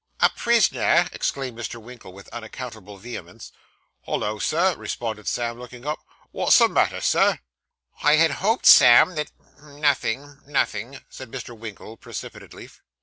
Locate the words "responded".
4.75-5.27